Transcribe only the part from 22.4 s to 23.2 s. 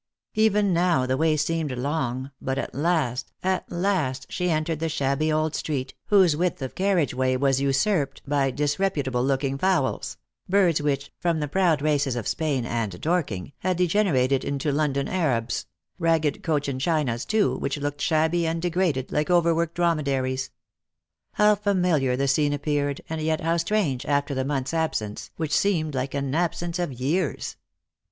appeared,